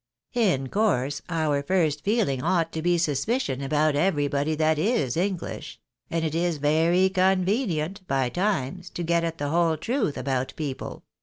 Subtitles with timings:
[0.33, 6.25] In course, our first feeling ought to be suspicion about everybody that is English; and
[6.25, 11.03] it is very convenient, by times, to get at the whole truth about people.